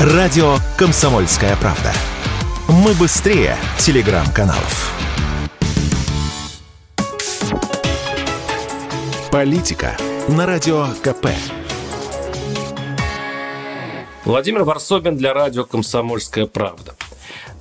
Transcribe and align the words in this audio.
Радио 0.00 0.56
«Комсомольская 0.78 1.54
правда». 1.56 1.92
Мы 2.68 2.94
быстрее 2.94 3.54
телеграм-каналов. 3.76 4.94
Политика 9.30 9.94
на 10.26 10.46
Радио 10.46 10.86
КП. 11.02 11.26
Владимир 14.24 14.64
Варсобин 14.64 15.18
для 15.18 15.34
радио 15.34 15.66
«Комсомольская 15.66 16.46
правда». 16.46 16.94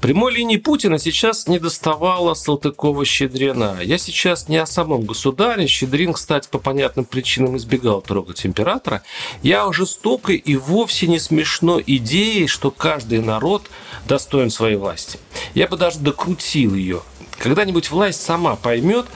Прямой 0.00 0.32
линии 0.32 0.58
Путина 0.58 1.00
сейчас 1.00 1.48
не 1.48 1.58
доставала 1.58 2.34
Салтыкова-Щедрина. 2.34 3.80
Я 3.82 3.98
сейчас 3.98 4.48
не 4.48 4.56
о 4.56 4.64
самом 4.64 5.02
государе. 5.02 5.66
Щедрин, 5.66 6.12
кстати, 6.12 6.48
по 6.48 6.58
понятным 6.58 7.04
причинам 7.04 7.56
избегал 7.56 8.00
трогать 8.00 8.46
императора. 8.46 9.02
Я 9.42 9.66
о 9.66 9.72
жестокой 9.72 10.36
и 10.36 10.54
вовсе 10.54 11.08
не 11.08 11.18
смешной 11.18 11.82
идее, 11.84 12.46
что 12.46 12.70
каждый 12.70 13.20
народ 13.20 13.70
достоин 14.06 14.50
своей 14.50 14.76
власти. 14.76 15.18
Я 15.54 15.66
бы 15.66 15.76
даже 15.76 15.98
докрутил 15.98 16.76
ее. 16.76 17.02
Когда-нибудь 17.36 17.90
власть 17.90 18.22
сама 18.22 18.54
поймет, 18.54 19.06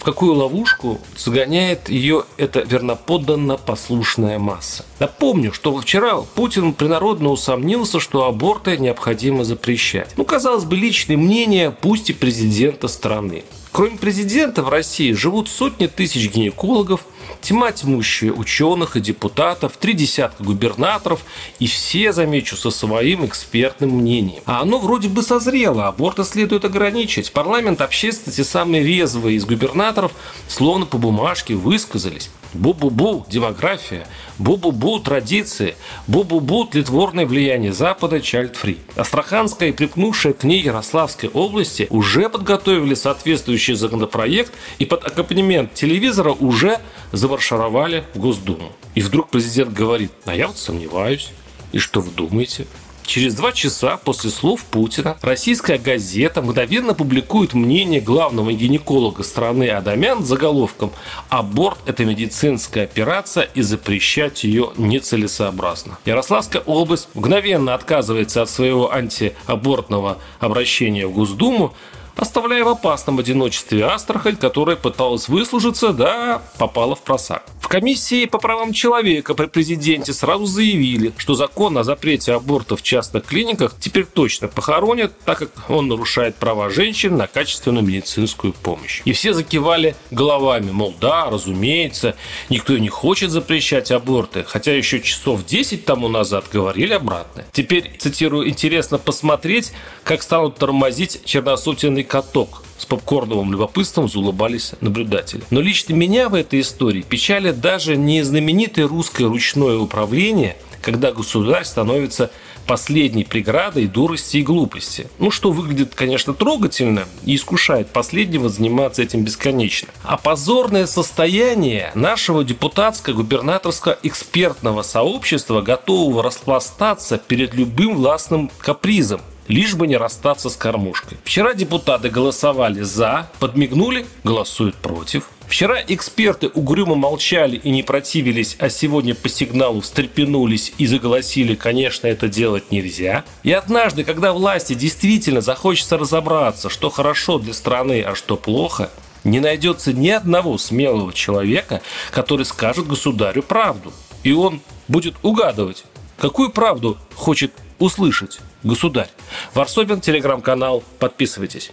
в 0.00 0.02
какую 0.02 0.32
ловушку 0.32 0.98
загоняет 1.14 1.90
ее 1.90 2.24
эта 2.38 2.60
верноподданно 2.60 3.58
послушная 3.58 4.38
масса. 4.38 4.86
Напомню, 4.98 5.52
что 5.52 5.76
вчера 5.76 6.16
Путин 6.22 6.72
принародно 6.72 7.28
усомнился, 7.28 8.00
что 8.00 8.24
аборты 8.24 8.78
необходимо 8.78 9.44
запрещать. 9.44 10.14
Ну, 10.16 10.24
казалось 10.24 10.64
бы, 10.64 10.74
личное 10.74 11.18
мнение, 11.18 11.70
пусть 11.70 12.08
и 12.08 12.14
президента 12.14 12.88
страны. 12.88 13.44
Кроме 13.80 13.96
президента 13.96 14.62
в 14.62 14.68
России 14.68 15.14
живут 15.14 15.48
сотни 15.48 15.86
тысяч 15.86 16.30
гинекологов, 16.30 17.00
тьма 17.40 17.72
тьмущая 17.72 18.30
ученых 18.30 18.96
и 18.96 19.00
депутатов, 19.00 19.78
три 19.78 19.94
десятка 19.94 20.44
губернаторов 20.44 21.24
и 21.60 21.66
все, 21.66 22.12
замечу, 22.12 22.56
со 22.56 22.70
своим 22.70 23.24
экспертным 23.24 23.88
мнением. 23.88 24.42
А 24.44 24.60
оно 24.60 24.80
вроде 24.80 25.08
бы 25.08 25.22
созрело, 25.22 25.88
аборты 25.88 26.24
следует 26.24 26.66
ограничить. 26.66 27.32
Парламент 27.32 27.80
общественности 27.80 28.42
самые 28.42 28.84
резвые 28.84 29.38
из 29.38 29.46
губернаторов 29.46 30.12
словно 30.46 30.84
по 30.84 30.98
бумажке 30.98 31.54
высказались. 31.54 32.28
Бу-бу-бу, 32.54 33.26
демография. 33.28 34.06
Бу-бу-бу, 34.38 34.98
традиции. 35.00 35.76
Бу-бу-бу, 36.08 36.66
тлетворное 36.66 37.24
влияние 37.26 37.72
Запада, 37.72 38.16
child-free. 38.16 38.78
Астраханская 38.96 39.68
и 39.68 39.72
припнувшая 39.72 40.32
к 40.32 40.42
ней 40.42 40.60
Ярославской 40.60 41.28
области 41.28 41.86
уже 41.90 42.28
подготовили 42.28 42.94
соответствующий 42.94 43.74
законопроект 43.74 44.52
и 44.78 44.84
под 44.84 45.04
аккомпанемент 45.06 45.74
телевизора 45.74 46.32
уже 46.32 46.80
замаршировали 47.12 48.04
в 48.14 48.18
Госдуму. 48.18 48.72
И 48.94 49.00
вдруг 49.00 49.30
президент 49.30 49.72
говорит, 49.72 50.10
а 50.24 50.34
я 50.34 50.48
вот 50.48 50.58
сомневаюсь. 50.58 51.30
И 51.70 51.78
что 51.78 52.00
вы 52.00 52.10
думаете? 52.10 52.66
Через 53.10 53.34
два 53.34 53.50
часа 53.50 53.96
после 53.96 54.30
слов 54.30 54.64
Путина 54.66 55.18
российская 55.20 55.78
газета 55.78 56.42
мгновенно 56.42 56.94
публикует 56.94 57.54
мнение 57.54 58.00
главного 58.00 58.52
гинеколога 58.52 59.24
страны 59.24 59.68
Адамян 59.68 60.22
с 60.22 60.28
заголовком 60.28 60.92
«Аборт– 61.28 61.78
это 61.86 62.04
медицинская 62.04 62.84
операция 62.84 63.48
и 63.52 63.62
запрещать 63.62 64.44
ее 64.44 64.70
нецелесообразно». 64.76 65.98
Ярославская 66.04 66.62
область 66.62 67.08
мгновенно 67.14 67.74
отказывается 67.74 68.42
от 68.42 68.48
своего 68.48 68.94
антиабортного 68.94 70.18
обращения 70.38 71.08
в 71.08 71.12
Госдуму, 71.12 71.74
оставляя 72.20 72.64
в 72.64 72.68
опасном 72.68 73.18
одиночестве 73.18 73.84
Астрахань, 73.84 74.36
которая 74.36 74.76
пыталась 74.76 75.28
выслужиться, 75.28 75.92
да 75.92 76.42
попала 76.58 76.94
в 76.94 77.02
просак. 77.02 77.44
В 77.60 77.68
комиссии 77.68 78.26
по 78.26 78.38
правам 78.38 78.72
человека 78.72 79.34
при 79.34 79.46
президенте 79.46 80.12
сразу 80.12 80.44
заявили, 80.44 81.12
что 81.16 81.34
закон 81.34 81.78
о 81.78 81.84
запрете 81.84 82.34
аборта 82.34 82.76
в 82.76 82.82
частных 82.82 83.24
клиниках 83.24 83.74
теперь 83.80 84.04
точно 84.04 84.48
похоронят, 84.48 85.18
так 85.24 85.38
как 85.38 85.70
он 85.70 85.88
нарушает 85.88 86.36
права 86.36 86.68
женщин 86.68 87.16
на 87.16 87.26
качественную 87.26 87.84
медицинскую 87.84 88.52
помощь. 88.52 89.00
И 89.04 89.12
все 89.12 89.32
закивали 89.32 89.96
головами, 90.10 90.70
мол, 90.70 90.94
да, 91.00 91.30
разумеется, 91.30 92.16
никто 92.50 92.76
не 92.76 92.88
хочет 92.88 93.30
запрещать 93.30 93.90
аборты, 93.90 94.44
хотя 94.46 94.76
еще 94.76 95.00
часов 95.00 95.46
10 95.46 95.84
тому 95.84 96.08
назад 96.08 96.46
говорили 96.52 96.92
обратно. 96.92 97.44
Теперь, 97.52 97.96
цитирую, 97.98 98.48
интересно 98.48 98.98
посмотреть, 98.98 99.72
как 100.04 100.22
станут 100.22 100.56
тормозить 100.56 101.24
черносотенный 101.24 102.04
каток. 102.10 102.64
С 102.76 102.86
попкорновым 102.86 103.52
любопытством 103.52 104.08
заулыбались 104.08 104.72
наблюдатели. 104.80 105.42
Но 105.50 105.60
лично 105.60 105.92
меня 105.94 106.28
в 106.28 106.34
этой 106.34 106.60
истории 106.60 107.02
печалит 107.02 107.60
даже 107.60 107.96
не 107.96 108.22
знаменитое 108.22 108.88
русское 108.88 109.26
ручное 109.26 109.76
управление, 109.76 110.56
когда 110.82 111.12
государь 111.12 111.64
становится 111.64 112.30
последней 112.66 113.24
преградой 113.24 113.86
дурости 113.86 114.38
и 114.38 114.42
глупости. 114.42 115.08
Ну, 115.18 115.30
что 115.30 115.52
выглядит, 115.52 115.94
конечно, 115.94 116.34
трогательно 116.34 117.04
и 117.24 117.36
искушает 117.36 117.90
последнего 117.90 118.48
заниматься 118.48 119.02
этим 119.02 119.24
бесконечно. 119.24 119.88
А 120.02 120.16
позорное 120.16 120.86
состояние 120.86 121.92
нашего 121.94 122.44
депутатско-губернаторского 122.44 123.98
экспертного 124.02 124.82
сообщества, 124.82 125.60
готового 125.60 126.22
распластаться 126.22 127.18
перед 127.18 127.54
любым 127.54 127.96
властным 127.96 128.50
капризом, 128.58 129.20
лишь 129.50 129.74
бы 129.74 129.86
не 129.86 129.96
расстаться 129.96 130.48
с 130.48 130.56
кормушкой. 130.56 131.18
Вчера 131.24 131.54
депутаты 131.54 132.08
голосовали 132.08 132.80
за, 132.82 133.28
подмигнули, 133.40 134.06
голосуют 134.24 134.76
против. 134.76 135.24
Вчера 135.46 135.82
эксперты 135.88 136.48
угрюмо 136.48 136.94
молчали 136.94 137.56
и 137.56 137.70
не 137.70 137.82
противились, 137.82 138.56
а 138.60 138.70
сегодня 138.70 139.16
по 139.16 139.28
сигналу 139.28 139.80
встрепенулись 139.80 140.72
и 140.78 140.86
заголосили, 140.86 141.56
конечно, 141.56 142.06
это 142.06 142.28
делать 142.28 142.70
нельзя. 142.70 143.24
И 143.42 143.50
однажды, 143.50 144.04
когда 144.04 144.32
власти 144.32 144.74
действительно 144.74 145.40
захочется 145.40 145.98
разобраться, 145.98 146.70
что 146.70 146.88
хорошо 146.88 147.40
для 147.40 147.52
страны, 147.52 148.02
а 148.02 148.14
что 148.14 148.36
плохо, 148.36 148.90
не 149.24 149.40
найдется 149.40 149.92
ни 149.92 150.08
одного 150.08 150.56
смелого 150.56 151.12
человека, 151.12 151.82
который 152.12 152.46
скажет 152.46 152.86
государю 152.86 153.42
правду. 153.42 153.92
И 154.22 154.32
он 154.32 154.60
будет 154.86 155.16
угадывать, 155.22 155.84
какую 156.16 156.50
правду 156.50 156.96
хочет 157.16 157.52
услышать 157.80 158.38
государь. 158.62 159.10
Варсобин, 159.54 160.00
телеграм-канал. 160.00 160.84
Подписывайтесь. 161.00 161.72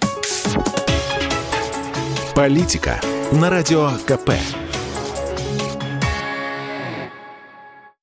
Политика 2.34 3.00
на 3.32 3.50
радио 3.50 3.92
КП. 4.08 4.32